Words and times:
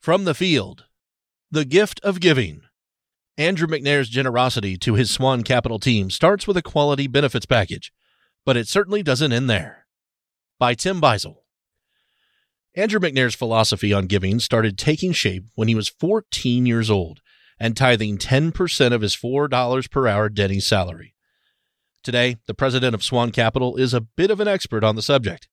From 0.00 0.24
the 0.24 0.32
field, 0.32 0.86
the 1.50 1.66
gift 1.66 2.00
of 2.02 2.20
giving. 2.20 2.62
Andrew 3.36 3.68
McNair's 3.68 4.08
generosity 4.08 4.78
to 4.78 4.94
his 4.94 5.10
Swan 5.10 5.42
Capital 5.42 5.78
team 5.78 6.08
starts 6.08 6.46
with 6.46 6.56
a 6.56 6.62
quality 6.62 7.06
benefits 7.06 7.44
package, 7.44 7.92
but 8.46 8.56
it 8.56 8.66
certainly 8.66 9.02
doesn't 9.02 9.30
end 9.30 9.50
there. 9.50 9.86
By 10.58 10.72
Tim 10.72 11.02
Beisel. 11.02 11.42
Andrew 12.74 12.98
McNair's 12.98 13.34
philosophy 13.34 13.92
on 13.92 14.06
giving 14.06 14.40
started 14.40 14.78
taking 14.78 15.12
shape 15.12 15.44
when 15.54 15.68
he 15.68 15.74
was 15.74 15.88
14 15.90 16.64
years 16.64 16.88
old 16.88 17.20
and 17.58 17.76
tithing 17.76 18.16
10% 18.16 18.92
of 18.94 19.02
his 19.02 19.14
$4 19.14 19.90
per 19.90 20.08
hour 20.08 20.30
Denny's 20.30 20.66
salary. 20.66 21.14
Today, 22.02 22.38
the 22.46 22.54
president 22.54 22.94
of 22.94 23.04
Swan 23.04 23.32
Capital 23.32 23.76
is 23.76 23.92
a 23.92 24.00
bit 24.00 24.30
of 24.30 24.40
an 24.40 24.48
expert 24.48 24.82
on 24.82 24.96
the 24.96 25.02
subject. 25.02 25.46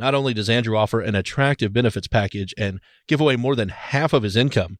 Not 0.00 0.14
only 0.14 0.32
does 0.32 0.48
Andrew 0.48 0.78
offer 0.78 1.02
an 1.02 1.14
attractive 1.14 1.74
benefits 1.74 2.08
package 2.08 2.54
and 2.56 2.80
give 3.06 3.20
away 3.20 3.36
more 3.36 3.54
than 3.54 3.68
half 3.68 4.14
of 4.14 4.22
his 4.22 4.34
income, 4.34 4.78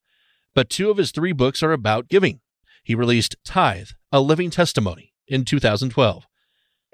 but 0.55 0.71
two 0.71 0.91
of 0.91 0.97
his 0.97 1.11
three 1.11 1.33
books 1.33 1.63
are 1.63 1.73
about 1.73 2.09
giving. 2.09 2.41
He 2.83 2.95
released 2.95 3.37
Tithe, 3.45 3.91
A 4.11 4.19
Living 4.23 4.49
Testimony 4.49 5.13
in 5.29 5.45
2012, 5.45 6.27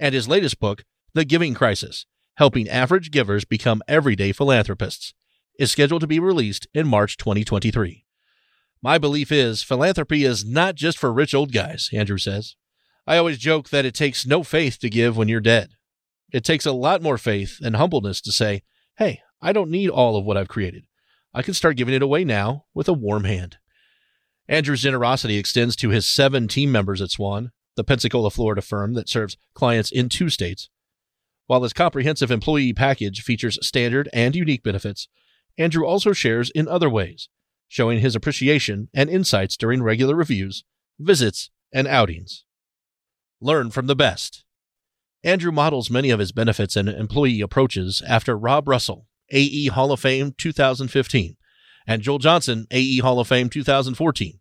and 0.00 0.12
his 0.12 0.26
latest 0.26 0.58
book, 0.58 0.82
The 1.14 1.24
Giving 1.24 1.54
Crisis 1.54 2.04
Helping 2.38 2.68
Average 2.68 3.12
Givers 3.12 3.44
Become 3.44 3.80
Everyday 3.86 4.32
Philanthropists, 4.32 5.14
is 5.56 5.70
scheduled 5.70 6.00
to 6.00 6.08
be 6.08 6.18
released 6.18 6.66
in 6.74 6.88
March 6.88 7.16
2023. 7.18 8.04
My 8.82 8.98
belief 8.98 9.30
is 9.30 9.62
philanthropy 9.62 10.24
is 10.24 10.44
not 10.44 10.74
just 10.74 10.98
for 10.98 11.12
rich 11.12 11.32
old 11.32 11.52
guys, 11.52 11.90
Andrew 11.92 12.18
says. 12.18 12.56
I 13.06 13.18
always 13.18 13.38
joke 13.38 13.68
that 13.68 13.84
it 13.84 13.94
takes 13.94 14.26
no 14.26 14.42
faith 14.42 14.80
to 14.80 14.90
give 14.90 15.16
when 15.16 15.28
you're 15.28 15.40
dead. 15.40 15.76
It 16.32 16.44
takes 16.44 16.66
a 16.66 16.72
lot 16.72 17.02
more 17.02 17.18
faith 17.18 17.58
and 17.62 17.76
humbleness 17.76 18.20
to 18.22 18.32
say, 18.32 18.62
hey, 18.98 19.20
I 19.40 19.52
don't 19.52 19.70
need 19.70 19.90
all 19.90 20.16
of 20.16 20.24
what 20.24 20.36
I've 20.36 20.48
created. 20.48 20.86
I 21.32 21.42
can 21.42 21.54
start 21.54 21.76
giving 21.76 21.94
it 21.94 22.02
away 22.02 22.24
now 22.24 22.64
with 22.74 22.88
a 22.88 22.92
warm 22.92 23.24
hand. 23.24 23.58
Andrew's 24.48 24.82
generosity 24.82 25.36
extends 25.36 25.76
to 25.76 25.90
his 25.90 26.08
seven 26.08 26.48
team 26.48 26.72
members 26.72 27.02
at 27.02 27.10
Swan, 27.10 27.50
the 27.76 27.84
Pensacola, 27.84 28.30
Florida 28.30 28.62
firm 28.62 28.94
that 28.94 29.08
serves 29.08 29.36
clients 29.54 29.90
in 29.92 30.08
two 30.08 30.30
states. 30.30 30.70
While 31.46 31.62
his 31.62 31.72
comprehensive 31.72 32.30
employee 32.30 32.72
package 32.72 33.22
features 33.22 33.58
standard 33.64 34.08
and 34.12 34.34
unique 34.34 34.62
benefits, 34.62 35.08
Andrew 35.58 35.86
also 35.86 36.12
shares 36.12 36.50
in 36.50 36.68
other 36.68 36.90
ways, 36.90 37.28
showing 37.68 38.00
his 38.00 38.16
appreciation 38.16 38.88
and 38.94 39.10
insights 39.10 39.56
during 39.56 39.82
regular 39.82 40.14
reviews, 40.14 40.64
visits, 40.98 41.50
and 41.72 41.86
outings. 41.86 42.44
Learn 43.40 43.70
from 43.70 43.86
the 43.86 43.96
best. 43.96 44.44
Andrew 45.26 45.50
models 45.50 45.90
many 45.90 46.10
of 46.10 46.20
his 46.20 46.30
benefits 46.30 46.76
and 46.76 46.88
employee 46.88 47.40
approaches 47.40 48.00
after 48.06 48.38
Rob 48.38 48.68
Russell, 48.68 49.08
AE 49.30 49.66
Hall 49.66 49.90
of 49.90 49.98
Fame 49.98 50.32
2015, 50.38 51.36
and 51.84 52.00
Joel 52.00 52.18
Johnson, 52.18 52.68
AE 52.70 52.98
Hall 52.98 53.18
of 53.18 53.26
Fame 53.26 53.50
2014. 53.50 54.38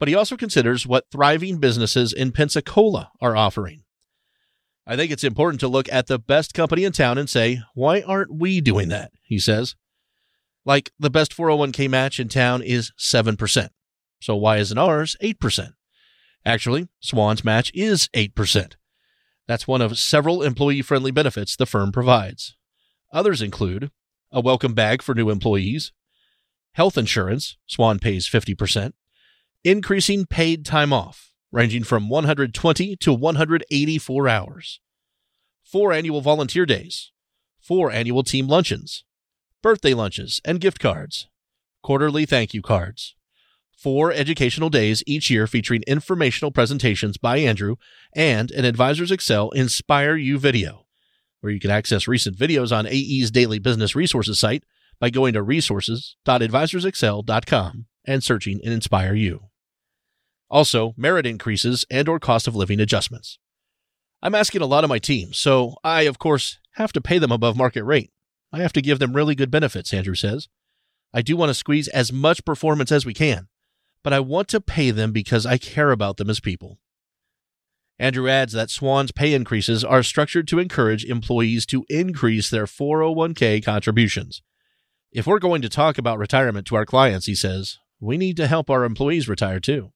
But 0.00 0.08
he 0.08 0.16
also 0.16 0.36
considers 0.36 0.84
what 0.84 1.06
thriving 1.12 1.58
businesses 1.58 2.12
in 2.12 2.32
Pensacola 2.32 3.12
are 3.20 3.36
offering. 3.36 3.84
I 4.84 4.96
think 4.96 5.12
it's 5.12 5.22
important 5.22 5.60
to 5.60 5.68
look 5.68 5.88
at 5.92 6.08
the 6.08 6.18
best 6.18 6.54
company 6.54 6.82
in 6.82 6.90
town 6.90 7.18
and 7.18 7.30
say, 7.30 7.60
why 7.74 8.02
aren't 8.02 8.34
we 8.34 8.60
doing 8.60 8.88
that? 8.88 9.12
He 9.22 9.38
says. 9.38 9.76
Like 10.64 10.90
the 10.98 11.08
best 11.08 11.36
401k 11.36 11.88
match 11.88 12.18
in 12.18 12.28
town 12.28 12.62
is 12.62 12.90
7%. 12.98 13.68
So 14.20 14.34
why 14.34 14.56
isn't 14.56 14.76
ours 14.76 15.16
8%? 15.22 15.74
Actually, 16.44 16.88
Swan's 16.98 17.44
match 17.44 17.70
is 17.74 18.08
8%. 18.08 18.74
That's 19.46 19.68
one 19.68 19.80
of 19.80 19.98
several 19.98 20.42
employee 20.42 20.82
friendly 20.82 21.10
benefits 21.10 21.56
the 21.56 21.66
firm 21.66 21.92
provides. 21.92 22.56
Others 23.12 23.42
include 23.42 23.90
a 24.32 24.40
welcome 24.40 24.74
bag 24.74 25.02
for 25.02 25.14
new 25.14 25.30
employees, 25.30 25.92
health 26.72 26.98
insurance, 26.98 27.56
Swan 27.66 27.98
pays 27.98 28.28
50%, 28.28 28.92
increasing 29.64 30.26
paid 30.26 30.64
time 30.64 30.92
off, 30.92 31.32
ranging 31.50 31.84
from 31.84 32.08
120 32.08 32.96
to 32.96 33.12
184 33.12 34.28
hours, 34.28 34.80
four 35.64 35.92
annual 35.92 36.20
volunteer 36.20 36.66
days, 36.66 37.12
four 37.58 37.90
annual 37.90 38.22
team 38.22 38.46
luncheons, 38.46 39.04
birthday 39.62 39.94
lunches 39.94 40.40
and 40.44 40.60
gift 40.60 40.78
cards, 40.78 41.28
quarterly 41.82 42.26
thank 42.26 42.52
you 42.52 42.62
cards, 42.62 43.15
four 43.76 44.10
educational 44.10 44.70
days 44.70 45.02
each 45.06 45.30
year 45.30 45.46
featuring 45.46 45.82
informational 45.86 46.50
presentations 46.50 47.18
by 47.18 47.36
Andrew 47.38 47.76
and 48.14 48.50
an 48.50 48.64
Advisors 48.64 49.12
Excel 49.12 49.50
Inspire 49.50 50.16
You 50.16 50.38
video, 50.38 50.86
where 51.40 51.52
you 51.52 51.60
can 51.60 51.70
access 51.70 52.08
recent 52.08 52.38
videos 52.38 52.74
on 52.76 52.86
AE's 52.86 53.30
daily 53.30 53.58
business 53.58 53.94
resources 53.94 54.40
site 54.40 54.64
by 54.98 55.10
going 55.10 55.34
to 55.34 55.42
resources.advisorsexcel.com 55.42 57.84
and 58.06 58.24
searching 58.24 58.60
in 58.60 58.72
Inspire 58.72 59.14
You. 59.14 59.50
Also, 60.48 60.94
merit 60.96 61.26
increases 61.26 61.84
and 61.90 62.08
or 62.08 62.18
cost 62.18 62.48
of 62.48 62.56
living 62.56 62.80
adjustments. 62.80 63.38
I'm 64.22 64.34
asking 64.34 64.62
a 64.62 64.66
lot 64.66 64.84
of 64.84 64.90
my 64.90 64.98
team, 64.98 65.34
so 65.34 65.74
I, 65.84 66.02
of 66.02 66.18
course, 66.18 66.58
have 66.76 66.94
to 66.94 67.02
pay 67.02 67.18
them 67.18 67.32
above 67.32 67.58
market 67.58 67.84
rate. 67.84 68.10
I 68.52 68.60
have 68.60 68.72
to 68.74 68.80
give 68.80 69.00
them 69.00 69.12
really 69.12 69.34
good 69.34 69.50
benefits, 69.50 69.92
Andrew 69.92 70.14
says. 70.14 70.48
I 71.12 71.20
do 71.20 71.36
want 71.36 71.50
to 71.50 71.54
squeeze 71.54 71.88
as 71.88 72.10
much 72.12 72.44
performance 72.44 72.90
as 72.90 73.04
we 73.04 73.12
can 73.12 73.48
but 74.06 74.12
I 74.12 74.20
want 74.20 74.46
to 74.50 74.60
pay 74.60 74.92
them 74.92 75.10
because 75.10 75.44
I 75.44 75.58
care 75.58 75.90
about 75.90 76.16
them 76.16 76.30
as 76.30 76.38
people. 76.38 76.78
Andrew 77.98 78.28
adds 78.28 78.52
that 78.52 78.70
Swan's 78.70 79.10
pay 79.10 79.34
increases 79.34 79.82
are 79.82 80.04
structured 80.04 80.46
to 80.46 80.60
encourage 80.60 81.04
employees 81.04 81.66
to 81.66 81.84
increase 81.88 82.48
their 82.48 82.66
401k 82.66 83.64
contributions. 83.64 84.42
If 85.10 85.26
we're 85.26 85.40
going 85.40 85.60
to 85.62 85.68
talk 85.68 85.98
about 85.98 86.20
retirement 86.20 86.68
to 86.68 86.76
our 86.76 86.86
clients, 86.86 87.26
he 87.26 87.34
says, 87.34 87.78
we 87.98 88.16
need 88.16 88.36
to 88.36 88.46
help 88.46 88.70
our 88.70 88.84
employees 88.84 89.28
retire 89.28 89.58
too. 89.58 89.90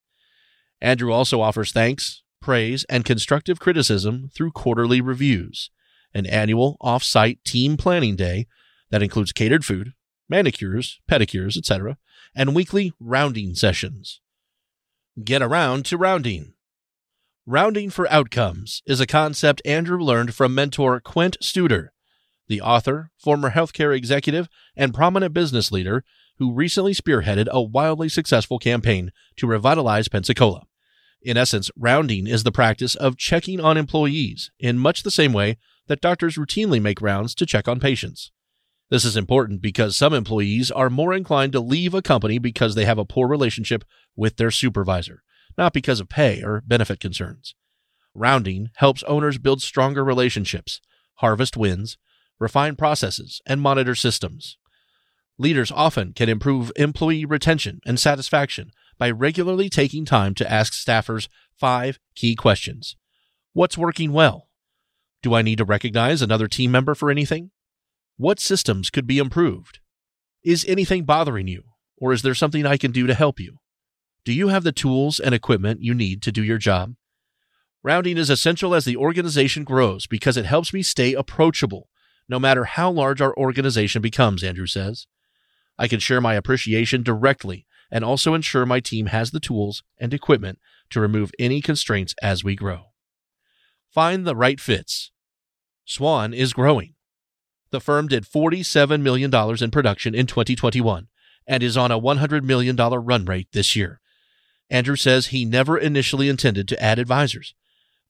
Andrew 0.81 1.13
also 1.13 1.41
offers 1.41 1.71
thanks, 1.71 2.25
praise, 2.43 2.83
and 2.91 3.05
constructive 3.05 3.61
criticism 3.61 4.29
through 4.35 4.51
quarterly 4.51 5.01
reviews, 5.01 5.71
an 6.13 6.27
annual 6.27 6.77
off 6.81 7.05
site 7.05 7.39
team 7.45 7.77
planning 7.77 8.17
day 8.17 8.49
that 8.91 9.05
includes 9.05 9.31
catered 9.31 9.65
food, 9.65 9.93
manicures, 10.31 11.01
pedicures, 11.11 11.57
etc., 11.57 11.99
and 12.35 12.55
weekly 12.55 12.93
rounding 13.01 13.55
sessions. 13.55 14.21
Get 15.23 15.43
around 15.43 15.85
to 15.87 15.99
rounding. 15.99 16.55
Rounding 17.45 17.91
for 17.91 18.11
outcomes 18.11 18.81
is 18.87 19.01
a 19.01 19.07
concept 19.07 19.61
Andrew 19.65 20.01
learned 20.01 20.35
from 20.35 20.55
mentor 20.55 21.01
Quint 21.01 21.37
Studer, 21.43 21.89
the 22.47 22.61
author, 22.61 23.11
former 23.19 23.51
healthcare 23.51 23.97
executive, 23.97 24.49
and 24.77 24.95
prominent 24.95 25.35
business 25.35 25.73
leader 25.73 26.05
who 26.39 26.55
recently 26.55 26.95
spearheaded 26.95 27.49
a 27.49 27.61
wildly 27.61 28.09
successful 28.09 28.59
campaign 28.59 29.13
to 29.37 29.47
revitalize 29.47 30.09
Pensacola. 30.09 30.63
In 31.23 31.37
essence, 31.37 31.71
rounding 31.77 32.27
is 32.27 32.45
the 32.45 32.53
practice 32.53 32.95
of 32.95 33.19
checking 33.19 33.61
on 33.61 33.77
employees 33.77 34.51
in 34.59 34.79
much 34.79 35.03
the 35.03 35.11
same 35.11 35.33
way 35.33 35.59
that 35.89 36.01
doctors 36.01 36.37
routinely 36.37 36.81
make 36.81 37.03
rounds 37.03 37.35
to 37.35 37.47
check 37.47 37.69
on 37.69 37.79
patients. 37.79 38.33
This 38.91 39.05
is 39.05 39.17
important 39.17 39.63
because 39.63 39.97
some 39.97 40.13
employees 40.13 40.71
are 40.71 40.91
more 40.91 41.15
inclined 41.15 41.53
to 41.53 41.61
leave 41.61 41.95
a 41.95 42.03
company 42.03 42.39
because 42.39 42.75
they 42.75 42.85
have 42.85 42.99
a 42.99 43.05
poor 43.05 43.29
relationship 43.29 43.85
with 44.17 44.37
their 44.37 44.51
supervisor, 44.51 45.23
not 45.57 45.73
because 45.73 46.01
of 46.01 46.09
pay 46.09 46.43
or 46.43 46.61
benefit 46.67 46.99
concerns. 46.99 47.55
Rounding 48.15 48.71
helps 48.77 49.05
owners 49.05 49.39
build 49.39 49.63
stronger 49.63 50.05
relationships, 50.05 50.81
harvest 51.15 51.57
wins, 51.57 51.99
refine 52.41 52.75
processes, 52.75 53.41
and 53.47 53.61
monitor 53.61 53.95
systems. 53.95 54.59
Leaders 55.39 55.71
often 55.71 56.13
can 56.13 56.29
improve 56.29 56.73
employee 56.75 57.25
retention 57.25 57.81
and 57.87 57.99
satisfaction 58.01 58.73
by 58.99 59.11
regularly 59.11 59.69
taking 59.69 60.05
time 60.05 60.35
to 60.35 60.51
ask 60.51 60.73
staffers 60.73 61.29
five 61.57 61.99
key 62.17 62.35
questions 62.35 62.97
What's 63.53 63.79
working 63.79 64.13
well? 64.13 64.49
Do 65.23 65.35
I 65.35 65.43
need 65.43 65.59
to 65.59 65.65
recognize 65.65 66.23
another 66.23 66.49
team 66.49 66.71
member 66.71 66.95
for 66.95 67.11
anything? 67.11 67.51
What 68.21 68.39
systems 68.39 68.91
could 68.91 69.07
be 69.07 69.17
improved? 69.17 69.79
Is 70.45 70.67
anything 70.69 71.05
bothering 71.05 71.49
you, 71.49 71.63
or 71.97 72.13
is 72.13 72.21
there 72.21 72.35
something 72.35 72.67
I 72.67 72.77
can 72.77 72.93
do 72.93 73.07
to 73.07 73.15
help 73.15 73.41
you? 73.41 73.61
Do 74.27 74.35
you 74.35 74.49
have 74.49 74.63
the 74.63 74.73
tools 74.73 75.19
and 75.19 75.35
equipment 75.35 75.83
you 75.83 75.95
need 75.95 76.21
to 76.25 76.31
do 76.31 76.45
your 76.45 76.59
job? 76.59 76.97
Rounding 77.83 78.19
is 78.19 78.29
essential 78.29 78.75
as 78.75 78.85
the 78.85 78.99
organization 78.99 79.65
grows 79.65 80.07
because 80.07 80.37
it 80.37 80.45
helps 80.45 80.75
me 80.75 80.83
stay 80.83 81.15
approachable, 81.15 81.89
no 82.29 82.39
matter 82.39 82.65
how 82.65 82.91
large 82.91 83.23
our 83.23 83.35
organization 83.39 84.03
becomes, 84.03 84.45
Andrew 84.45 84.67
says. 84.67 85.07
I 85.79 85.89
can 85.89 85.99
share 85.99 86.21
my 86.21 86.35
appreciation 86.35 87.03
directly 87.03 87.65
and 87.91 88.05
also 88.05 88.35
ensure 88.35 88.67
my 88.67 88.81
team 88.81 89.07
has 89.07 89.31
the 89.31 89.41
tools 89.41 89.83
and 89.97 90.13
equipment 90.13 90.59
to 90.91 91.01
remove 91.01 91.33
any 91.39 91.63
constraints 91.63 92.15
as 92.21 92.45
we 92.45 92.55
grow. 92.55 92.89
Find 93.91 94.27
the 94.27 94.37
right 94.37 94.61
fits. 94.61 95.11
Swan 95.87 96.35
is 96.35 96.53
growing. 96.53 96.97
The 97.71 97.81
firm 97.81 98.09
did 98.09 98.25
$47 98.25 99.01
million 99.01 99.33
in 99.33 99.71
production 99.71 100.15
in 100.15 100.27
2021 100.27 101.09
and 101.47 101.63
is 101.63 101.77
on 101.77 101.91
a 101.91 102.01
$100 102.01 102.43
million 102.43 102.77
run 102.77 103.25
rate 103.25 103.49
this 103.53 103.77
year. 103.77 104.01
Andrew 104.69 104.97
says 104.97 105.27
he 105.27 105.45
never 105.45 105.77
initially 105.77 106.29
intended 106.29 106.69
to 106.69 106.83
add 106.83 106.99
advisors, 106.99 107.55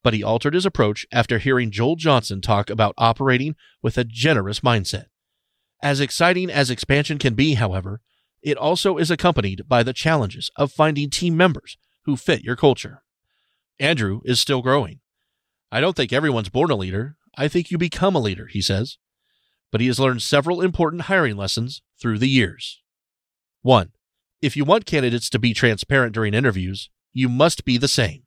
but 0.03 0.13
he 0.13 0.23
altered 0.23 0.53
his 0.53 0.65
approach 0.65 1.05
after 1.11 1.39
hearing 1.39 1.71
Joel 1.71 1.95
Johnson 1.95 2.41
talk 2.41 2.69
about 2.69 2.93
operating 2.97 3.55
with 3.81 3.97
a 3.97 4.03
generous 4.03 4.59
mindset. 4.59 5.05
As 5.81 5.99
exciting 5.99 6.51
as 6.51 6.69
expansion 6.69 7.17
can 7.17 7.33
be, 7.33 7.55
however, 7.55 8.01
it 8.43 8.57
also 8.57 8.97
is 8.97 9.09
accompanied 9.11 9.67
by 9.67 9.83
the 9.83 9.93
challenges 9.93 10.51
of 10.55 10.71
finding 10.71 11.09
team 11.09 11.35
members 11.37 11.77
who 12.05 12.15
fit 12.15 12.43
your 12.43 12.55
culture. 12.55 13.03
Andrew 13.79 14.21
is 14.25 14.39
still 14.39 14.61
growing. 14.61 14.99
I 15.71 15.81
don't 15.81 15.95
think 15.95 16.13
everyone's 16.13 16.49
born 16.49 16.69
a 16.69 16.75
leader. 16.75 17.17
I 17.37 17.47
think 17.47 17.71
you 17.71 17.77
become 17.77 18.15
a 18.15 18.19
leader, 18.19 18.47
he 18.47 18.61
says. 18.61 18.97
But 19.71 19.81
he 19.81 19.87
has 19.87 19.99
learned 19.99 20.21
several 20.21 20.61
important 20.61 21.03
hiring 21.03 21.37
lessons 21.37 21.81
through 21.99 22.19
the 22.19 22.29
years. 22.29 22.81
1. 23.61 23.91
If 24.41 24.57
you 24.57 24.65
want 24.65 24.85
candidates 24.85 25.29
to 25.29 25.39
be 25.39 25.53
transparent 25.53 26.13
during 26.13 26.33
interviews, 26.33 26.89
you 27.13 27.29
must 27.29 27.63
be 27.63 27.77
the 27.77 27.87
same. 27.87 28.23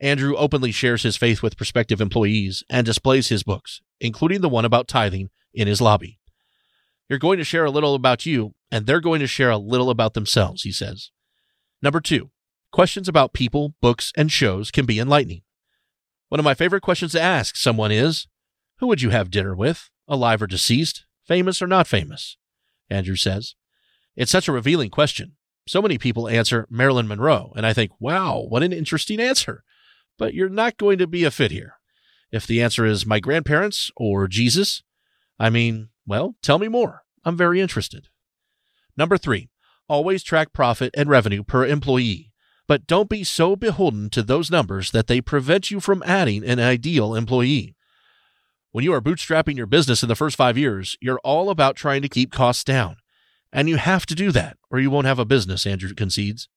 Andrew 0.00 0.34
openly 0.36 0.72
shares 0.72 1.04
his 1.04 1.16
faith 1.16 1.42
with 1.42 1.56
prospective 1.56 2.00
employees 2.00 2.64
and 2.68 2.84
displays 2.84 3.28
his 3.28 3.44
books, 3.44 3.80
including 4.00 4.40
the 4.40 4.48
one 4.48 4.64
about 4.64 4.88
tithing, 4.88 5.30
in 5.54 5.68
his 5.68 5.80
lobby. 5.80 6.18
You're 7.08 7.18
going 7.18 7.38
to 7.38 7.44
share 7.44 7.64
a 7.64 7.70
little 7.70 7.94
about 7.94 8.26
you, 8.26 8.54
and 8.70 8.86
they're 8.86 9.00
going 9.00 9.20
to 9.20 9.26
share 9.26 9.50
a 9.50 9.58
little 9.58 9.90
about 9.90 10.14
themselves, 10.14 10.62
he 10.62 10.72
says. 10.72 11.10
Number 11.82 12.00
two, 12.00 12.30
questions 12.72 13.08
about 13.08 13.34
people, 13.34 13.74
books, 13.80 14.12
and 14.16 14.32
shows 14.32 14.70
can 14.70 14.86
be 14.86 14.98
enlightening. 14.98 15.42
One 16.30 16.40
of 16.40 16.44
my 16.44 16.54
favorite 16.54 16.80
questions 16.80 17.12
to 17.12 17.20
ask 17.20 17.56
someone 17.56 17.92
is 17.92 18.26
Who 18.78 18.86
would 18.86 19.02
you 19.02 19.10
have 19.10 19.30
dinner 19.30 19.54
with, 19.54 19.90
alive 20.12 20.42
or 20.42 20.46
deceased, 20.46 21.06
famous 21.26 21.62
or 21.62 21.66
not 21.66 21.88
famous? 21.88 22.36
Andrew 22.90 23.16
says. 23.16 23.54
It's 24.14 24.30
such 24.30 24.46
a 24.46 24.52
revealing 24.52 24.90
question. 24.90 25.36
So 25.66 25.80
many 25.80 25.96
people 25.96 26.28
answer 26.28 26.66
Marilyn 26.68 27.08
Monroe, 27.08 27.52
and 27.56 27.64
I 27.64 27.72
think, 27.72 27.92
wow, 27.98 28.44
what 28.46 28.62
an 28.62 28.72
interesting 28.72 29.18
answer. 29.18 29.64
But 30.18 30.34
you're 30.34 30.50
not 30.50 30.76
going 30.76 30.98
to 30.98 31.06
be 31.06 31.24
a 31.24 31.30
fit 31.30 31.50
here. 31.50 31.76
If 32.30 32.46
the 32.46 32.62
answer 32.62 32.84
is 32.84 33.06
my 33.06 33.20
grandparents 33.20 33.90
or 33.96 34.28
Jesus, 34.28 34.82
I 35.38 35.48
mean, 35.48 35.88
well, 36.06 36.36
tell 36.42 36.58
me 36.58 36.68
more. 36.68 37.04
I'm 37.24 37.36
very 37.36 37.60
interested. 37.60 38.08
Number 38.96 39.16
three, 39.16 39.48
always 39.88 40.22
track 40.22 40.52
profit 40.52 40.92
and 40.94 41.08
revenue 41.08 41.42
per 41.42 41.64
employee, 41.64 42.32
but 42.68 42.86
don't 42.86 43.08
be 43.08 43.24
so 43.24 43.56
beholden 43.56 44.10
to 44.10 44.22
those 44.22 44.50
numbers 44.50 44.90
that 44.90 45.06
they 45.06 45.20
prevent 45.20 45.70
you 45.70 45.80
from 45.80 46.02
adding 46.04 46.44
an 46.44 46.60
ideal 46.60 47.14
employee. 47.14 47.76
When 48.72 48.84
you 48.84 48.94
are 48.94 49.02
bootstrapping 49.02 49.56
your 49.56 49.66
business 49.66 50.02
in 50.02 50.08
the 50.08 50.16
first 50.16 50.34
five 50.34 50.56
years, 50.56 50.96
you're 51.00 51.20
all 51.22 51.50
about 51.50 51.76
trying 51.76 52.00
to 52.02 52.08
keep 52.08 52.32
costs 52.32 52.64
down. 52.64 52.96
And 53.52 53.68
you 53.68 53.76
have 53.76 54.06
to 54.06 54.14
do 54.14 54.32
that, 54.32 54.56
or 54.70 54.80
you 54.80 54.90
won't 54.90 55.06
have 55.06 55.18
a 55.18 55.26
business, 55.26 55.66
Andrew 55.66 55.92
concedes. 55.92 56.48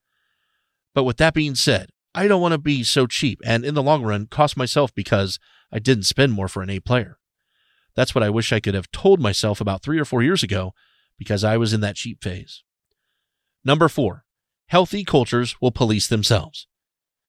But 0.94 1.04
with 1.04 1.18
that 1.18 1.34
being 1.34 1.56
said, 1.56 1.90
I 2.14 2.30
don't 2.30 2.42
want 2.42 2.54
to 2.54 2.58
be 2.58 2.84
so 2.84 3.06
cheap 3.06 3.42
and 3.46 3.66
in 3.66 3.74
the 3.74 3.84
long 3.84 4.02
run 4.02 4.28
cost 4.28 4.56
myself 4.56 4.96
because 4.96 5.38
I 5.74 5.80
didn't 5.80 6.04
spend 6.04 6.32
more 6.32 6.48
for 6.48 6.64
an 6.64 6.70
A 6.70 6.80
player. 6.80 7.18
That's 7.96 8.16
what 8.16 8.24
I 8.24 8.30
wish 8.30 8.54
I 8.54 8.62
could 8.62 8.76
have 8.76 8.92
told 8.92 9.20
myself 9.20 9.60
about 9.60 9.84
three 9.84 10.00
or 10.00 10.06
four 10.06 10.24
years 10.24 10.42
ago 10.42 10.74
because 11.18 11.44
I 11.44 11.58
was 11.58 11.74
in 11.74 11.82
that 11.82 11.98
cheap 11.98 12.24
phase. 12.24 12.64
Number 13.66 13.90
four, 13.90 14.24
healthy 14.68 15.04
cultures 15.04 15.60
will 15.60 15.72
police 15.72 16.08
themselves. 16.08 16.68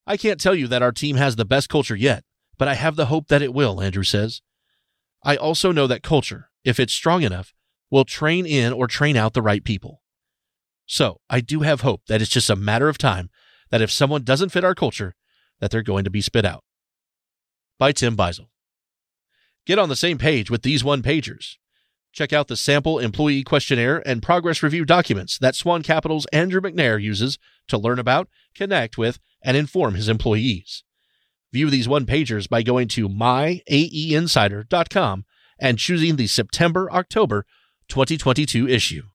I 0.06 0.16
can't 0.16 0.40
tell 0.40 0.54
you 0.54 0.68
that 0.68 0.82
our 0.82 0.92
team 0.92 1.16
has 1.16 1.34
the 1.34 1.44
best 1.44 1.68
culture 1.68 1.96
yet, 1.96 2.22
but 2.56 2.68
I 2.68 2.74
have 2.74 2.94
the 2.94 3.06
hope 3.06 3.26
that 3.26 3.42
it 3.42 3.52
will, 3.52 3.80
Andrew 3.80 4.04
says. 4.04 4.42
I 5.26 5.34
also 5.34 5.72
know 5.72 5.88
that 5.88 6.04
culture, 6.04 6.50
if 6.64 6.78
it's 6.78 6.92
strong 6.92 7.24
enough, 7.24 7.52
will 7.90 8.04
train 8.04 8.46
in 8.46 8.72
or 8.72 8.86
train 8.86 9.16
out 9.16 9.34
the 9.34 9.42
right 9.42 9.64
people. 9.64 10.00
So 10.86 11.20
I 11.28 11.40
do 11.40 11.62
have 11.62 11.80
hope 11.80 12.02
that 12.06 12.22
it's 12.22 12.30
just 12.30 12.48
a 12.48 12.54
matter 12.54 12.88
of 12.88 12.96
time 12.96 13.28
that 13.70 13.82
if 13.82 13.90
someone 13.90 14.22
doesn't 14.22 14.50
fit 14.50 14.62
our 14.62 14.76
culture, 14.76 15.16
that 15.58 15.72
they're 15.72 15.82
going 15.82 16.04
to 16.04 16.10
be 16.10 16.20
spit 16.20 16.44
out. 16.44 16.62
By 17.76 17.90
Tim 17.90 18.16
Beisel. 18.16 18.46
Get 19.66 19.80
on 19.80 19.88
the 19.88 19.96
same 19.96 20.16
page 20.16 20.48
with 20.48 20.62
these 20.62 20.84
one 20.84 21.02
pagers. 21.02 21.56
Check 22.12 22.32
out 22.32 22.46
the 22.46 22.56
sample 22.56 23.00
employee 23.00 23.42
questionnaire 23.42 24.06
and 24.08 24.22
progress 24.22 24.62
review 24.62 24.84
documents 24.84 25.38
that 25.38 25.56
Swan 25.56 25.82
Capital's 25.82 26.26
Andrew 26.26 26.60
McNair 26.60 27.02
uses 27.02 27.36
to 27.66 27.76
learn 27.76 27.98
about, 27.98 28.28
connect 28.54 28.96
with, 28.96 29.18
and 29.42 29.56
inform 29.56 29.96
his 29.96 30.08
employees. 30.08 30.84
View 31.52 31.70
these 31.70 31.88
one 31.88 32.06
pagers 32.06 32.48
by 32.48 32.62
going 32.62 32.88
to 32.88 33.08
myaeinsider.com 33.08 35.24
and 35.58 35.78
choosing 35.78 36.16
the 36.16 36.26
September 36.26 36.92
October 36.92 37.46
2022 37.88 38.68
issue. 38.68 39.04